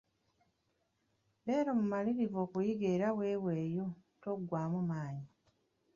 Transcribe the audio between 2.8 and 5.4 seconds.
era weweeyo, toggwaamu maanyi.